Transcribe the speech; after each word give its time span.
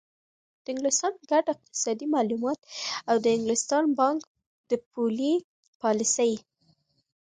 د 0.63 0.65
انګلستان 0.73 1.13
ګډ 1.31 1.45
اقتصادي 1.53 2.07
معلومات 2.15 2.59
او 3.09 3.15
د 3.23 3.25
انګلستان 3.35 3.83
بانک 3.99 4.21
د 4.69 4.71
پولي 4.91 5.33
پالیسۍ 5.81 6.33